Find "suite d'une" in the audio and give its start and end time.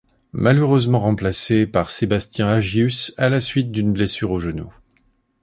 3.39-3.93